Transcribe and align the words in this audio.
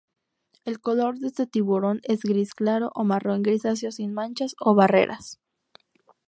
El 0.65 0.79
color 0.79 1.19
de 1.19 1.27
este 1.27 1.45
tiburón 1.45 1.99
es 2.01 2.21
gris 2.23 2.55
claro 2.55 2.91
o 2.95 3.03
marrón-grisáceo 3.03 3.91
sin 3.91 4.15
manchas 4.15 4.55
o 4.59 4.73
barreras. 4.73 5.39